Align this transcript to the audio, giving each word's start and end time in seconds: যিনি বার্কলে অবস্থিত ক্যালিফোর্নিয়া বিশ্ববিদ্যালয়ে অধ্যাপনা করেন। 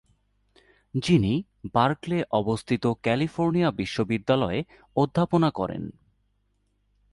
যিনি 0.93 1.33
বার্কলে 1.73 2.17
অবস্থিত 2.31 2.83
ক্যালিফোর্নিয়া 3.01 3.69
বিশ্ববিদ্যালয়ে 3.71 4.59
অধ্যাপনা 4.95 5.49
করেন। 5.51 5.83